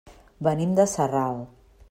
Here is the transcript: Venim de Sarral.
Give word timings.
Venim 0.47 0.73
de 0.79 0.87
Sarral. 0.95 1.39